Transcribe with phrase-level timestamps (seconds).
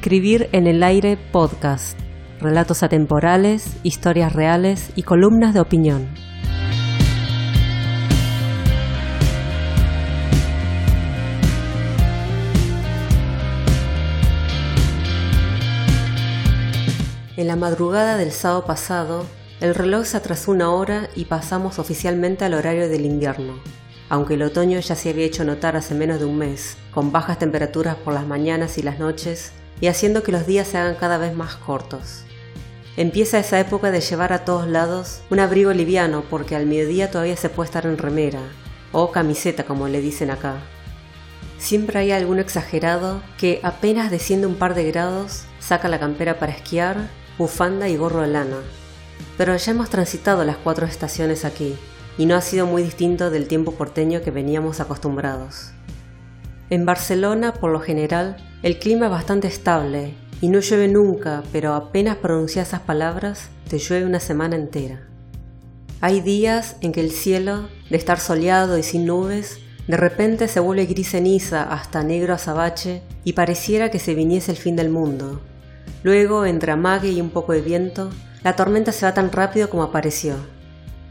[0.00, 1.98] Escribir en el aire podcast.
[2.40, 6.08] Relatos atemporales, historias reales y columnas de opinión.
[17.36, 19.26] En la madrugada del sábado pasado,
[19.60, 23.52] el reloj se atrasó una hora y pasamos oficialmente al horario del invierno,
[24.08, 27.38] aunque el otoño ya se había hecho notar hace menos de un mes, con bajas
[27.38, 31.18] temperaturas por las mañanas y las noches, y haciendo que los días se hagan cada
[31.18, 32.24] vez más cortos.
[32.96, 37.36] Empieza esa época de llevar a todos lados un abrigo liviano porque al mediodía todavía
[37.36, 38.40] se puede estar en remera,
[38.92, 40.56] o camiseta como le dicen acá.
[41.58, 46.52] Siempre hay algún exagerado que apenas desciende un par de grados saca la campera para
[46.52, 48.58] esquiar bufanda y gorro de lana.
[49.38, 51.76] Pero ya hemos transitado las cuatro estaciones aquí,
[52.18, 55.70] y no ha sido muy distinto del tiempo porteño que veníamos acostumbrados.
[56.68, 61.74] En Barcelona, por lo general, el clima es bastante estable y no llueve nunca, pero
[61.74, 65.06] apenas pronuncias esas palabras, te llueve una semana entera.
[66.00, 70.60] Hay días en que el cielo, de estar soleado y sin nubes, de repente se
[70.60, 75.40] vuelve gris ceniza hasta negro azabache y pareciera que se viniese el fin del mundo,
[76.02, 78.10] Luego, entre amague y un poco de viento,
[78.42, 80.34] la tormenta se va tan rápido como apareció.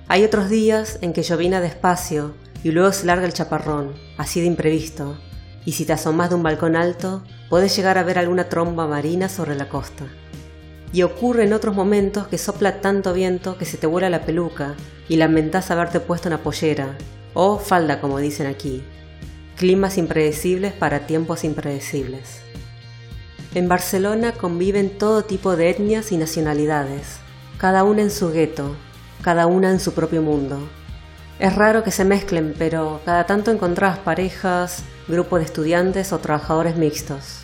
[0.08, 2.34] Hay otros días en que llovina despacio
[2.64, 5.20] y luego se larga el chaparrón, así de imprevisto,
[5.66, 9.30] y si te asomas de un balcón alto, puedes llegar a ver alguna tromba marina
[9.30, 10.06] sobre la costa.
[10.92, 14.76] Y ocurre en otros momentos que sopla tanto viento que se te vuela la peluca
[15.08, 16.98] y lamentas haberte puesto una pollera,
[17.34, 18.84] o falda como dicen aquí.
[19.56, 22.42] Climas impredecibles para tiempos impredecibles.
[23.54, 27.18] En Barcelona conviven todo tipo de etnias y nacionalidades,
[27.58, 28.76] cada una en su gueto,
[29.22, 30.60] cada una en su propio mundo.
[31.40, 36.78] Es raro que se mezclen, pero cada tanto encontrás parejas, grupos de estudiantes o trabajadores
[36.78, 37.42] mixtos.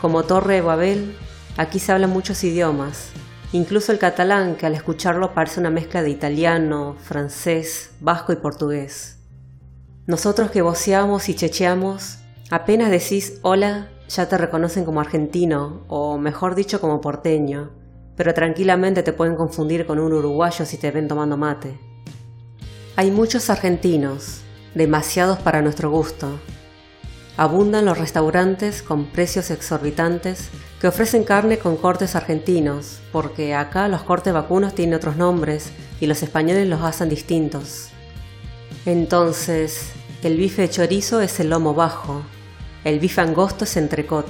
[0.00, 1.16] Como Torre de Babel,
[1.56, 3.10] aquí se hablan muchos idiomas,
[3.52, 9.18] incluso el catalán, que al escucharlo parece una mezcla de italiano, francés, vasco y portugués.
[10.06, 12.18] Nosotros que voceamos y checheamos,
[12.50, 17.70] apenas decís hola ya te reconocen como argentino, o mejor dicho como porteño,
[18.16, 21.78] pero tranquilamente te pueden confundir con un uruguayo si te ven tomando mate.
[22.96, 24.42] Hay muchos argentinos,
[24.74, 26.38] demasiados para nuestro gusto.
[27.36, 30.50] Abundan los restaurantes con precios exorbitantes
[30.80, 35.70] que ofrecen carne con cortes argentinos, porque acá los cortes vacunos tienen otros nombres
[36.00, 37.88] y los españoles los hacen distintos.
[38.84, 42.22] Entonces, el bife de chorizo es el lomo bajo,
[42.84, 44.26] el bife angosto es entrecot,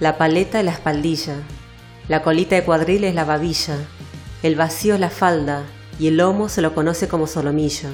[0.00, 1.36] la paleta es la espaldilla,
[2.08, 3.76] la colita de cuadril es la babilla,
[4.42, 5.64] el vacío es la falda
[5.98, 7.88] y el lomo se lo conoce como solomillo.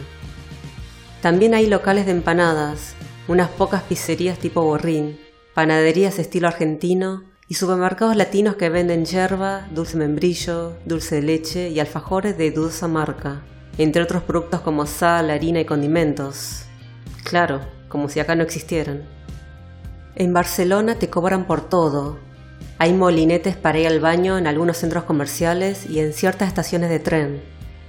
[1.23, 2.95] También hay locales de empanadas,
[3.29, 5.19] unas pocas pizzerías tipo borrín,
[5.55, 11.79] panaderías estilo argentino y supermercados latinos que venden yerba, dulce membrillo, dulce de leche y
[11.79, 13.43] alfajores de dudosa marca,
[13.77, 16.63] entre otros productos como sal, harina y condimentos.
[17.23, 19.03] Claro, como si acá no existieran.
[20.15, 22.19] En Barcelona te cobran por todo.
[22.79, 26.99] Hay molinetes para ir al baño en algunos centros comerciales y en ciertas estaciones de
[26.99, 27.43] tren.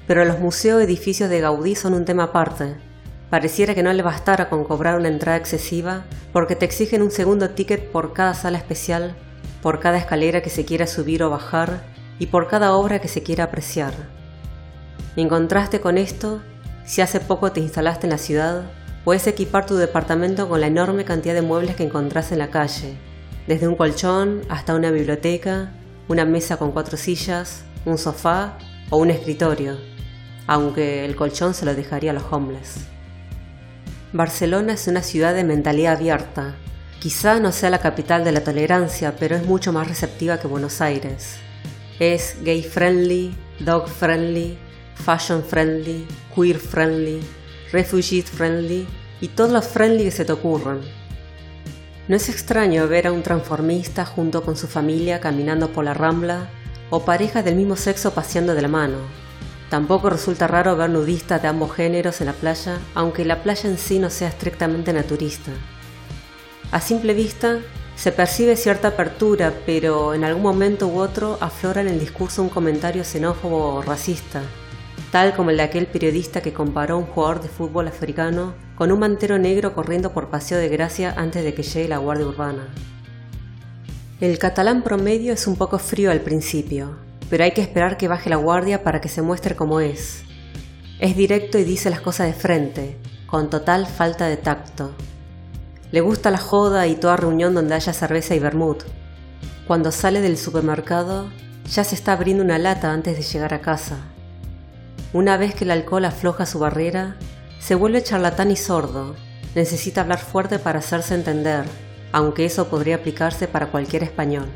[0.05, 2.88] Pero los museos edificios de Gaudí son un tema aparte.
[3.29, 7.51] Pareciera que no le bastara con cobrar una entrada excesiva porque te exigen un segundo
[7.51, 9.15] ticket por cada sala especial,
[9.61, 11.83] por cada escalera que se quiera subir o bajar
[12.17, 13.93] y por cada obra que se quiera apreciar.
[15.15, 16.41] En contraste con esto,
[16.85, 18.63] si hace poco te instalaste en la ciudad,
[19.09, 22.97] Puedes equipar tu departamento con la enorme cantidad de muebles que encontrás en la calle,
[23.47, 25.71] desde un colchón hasta una biblioteca,
[26.09, 28.57] una mesa con cuatro sillas, un sofá
[28.89, 29.77] o un escritorio,
[30.47, 32.87] aunque el colchón se lo dejaría a los homeless.
[34.11, 36.55] Barcelona es una ciudad de mentalidad abierta.
[36.99, 40.81] Quizá no sea la capital de la tolerancia, pero es mucho más receptiva que Buenos
[40.81, 41.37] Aires.
[41.99, 44.57] Es gay friendly, dog friendly,
[44.95, 47.21] fashion friendly, queer friendly,
[47.71, 48.87] refugee friendly
[49.21, 50.81] y todos los friendly que se te ocurran.
[52.07, 56.49] No es extraño ver a un transformista junto con su familia caminando por la rambla
[56.89, 58.97] o parejas del mismo sexo paseando de la mano.
[59.69, 63.77] Tampoco resulta raro ver nudistas de ambos géneros en la playa, aunque la playa en
[63.77, 65.51] sí no sea estrictamente naturista.
[66.71, 67.59] A simple vista,
[67.95, 72.49] se percibe cierta apertura, pero en algún momento u otro aflora en el discurso un
[72.49, 74.41] comentario xenófobo o racista,
[75.11, 78.91] tal como el de aquel periodista que comparó a un jugador de fútbol africano con
[78.91, 82.69] un mantero negro corriendo por Paseo de Gracia antes de que llegue la Guardia Urbana.
[84.21, 88.29] El catalán promedio es un poco frío al principio, pero hay que esperar que baje
[88.29, 90.23] la guardia para que se muestre como es.
[90.99, 92.97] Es directo y dice las cosas de frente,
[93.27, 94.91] con total falta de tacto.
[95.91, 98.83] Le gusta la joda y toda reunión donde haya cerveza y vermut.
[99.67, 101.29] Cuando sale del supermercado,
[101.71, 103.97] ya se está abriendo una lata antes de llegar a casa.
[105.13, 107.15] Una vez que el alcohol afloja su barrera,
[107.59, 109.15] se vuelve charlatán y sordo.
[109.55, 111.65] Necesita hablar fuerte para hacerse entender,
[112.11, 114.47] aunque eso podría aplicarse para cualquier español.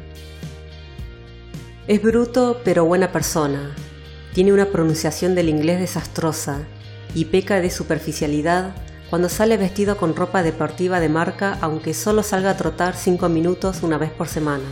[1.86, 3.76] Es bruto pero buena persona.
[4.34, 6.60] Tiene una pronunciación del inglés desastrosa
[7.14, 8.74] y peca de superficialidad
[9.10, 13.84] cuando sale vestido con ropa deportiva de marca aunque solo salga a trotar 5 minutos
[13.84, 14.64] una vez por semana.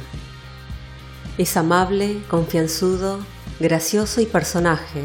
[1.37, 3.19] Es amable, confianzudo,
[3.59, 5.01] gracioso y personaje,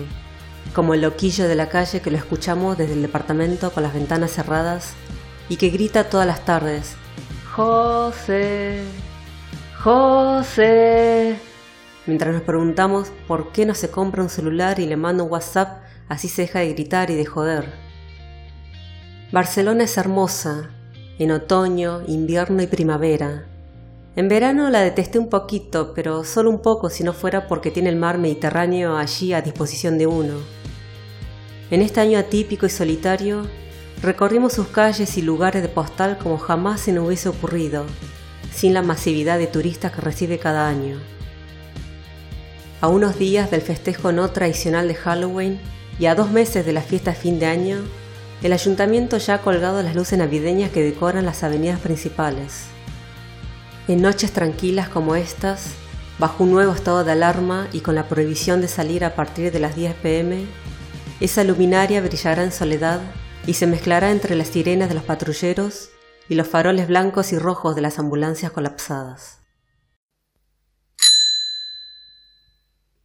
[0.74, 4.30] como el loquillo de la calle que lo escuchamos desde el departamento con las ventanas
[4.30, 4.92] cerradas
[5.48, 6.94] y que grita todas las tardes,
[7.52, 8.84] José,
[9.82, 11.36] José,
[12.06, 15.82] mientras nos preguntamos por qué no se compra un celular y le manda un WhatsApp
[16.08, 17.72] así se deja de gritar y de joder.
[19.32, 20.70] Barcelona es hermosa,
[21.18, 23.46] en otoño, invierno y primavera.
[24.14, 27.90] En verano la detesté un poquito, pero solo un poco si no fuera porque tiene
[27.90, 30.34] el mar Mediterráneo allí a disposición de uno.
[31.70, 33.46] En este año atípico y solitario,
[34.00, 37.84] recorrimos sus calles y lugares de postal como jamás se nos hubiese ocurrido,
[38.52, 40.98] sin la masividad de turistas que recibe cada año.
[42.82, 45.58] A unos días del festejo no tradicional de Halloween
[45.99, 47.78] y a dos meses de la fiesta fin de año,
[48.43, 52.67] el ayuntamiento ya ha colgado las luces navideñas que decoran las avenidas principales.
[53.88, 55.70] En noches tranquilas como estas,
[56.19, 59.61] bajo un nuevo estado de alarma y con la prohibición de salir a partir de
[59.61, 60.44] las 10 pm,
[61.20, 63.00] esa luminaria brillará en soledad
[63.46, 65.88] y se mezclará entre las sirenas de los patrulleros
[66.28, 69.45] y los faroles blancos y rojos de las ambulancias colapsadas.